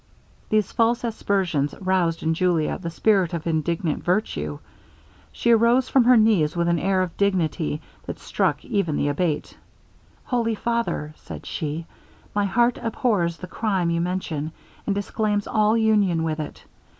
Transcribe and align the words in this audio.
These 0.49 0.71
false 0.71 1.03
aspersions 1.03 1.75
roused 1.79 2.23
in 2.23 2.33
Julia 2.33 2.79
the 2.79 2.89
spirit 2.89 3.35
of 3.35 3.45
indignant 3.45 4.03
virtue; 4.03 4.57
she 5.31 5.51
arose 5.51 5.89
from 5.89 6.05
her 6.05 6.17
knees 6.17 6.55
with 6.55 6.67
an 6.69 6.79
air 6.79 7.03
of 7.03 7.15
dignity, 7.17 7.83
that 8.07 8.17
struck 8.17 8.65
even 8.65 8.95
the 8.97 9.09
Abate. 9.09 9.55
'Holy 10.23 10.55
father,' 10.55 11.13
said 11.17 11.45
she, 11.45 11.85
'my 12.33 12.45
heart 12.45 12.79
abhors 12.81 13.37
the 13.37 13.45
crime 13.47 13.91
you 13.91 14.01
mention, 14.01 14.51
and 14.87 14.95
disclaims 14.95 15.45
all 15.45 15.77
union 15.77 16.23
with 16.23 16.39
it. 16.39 16.63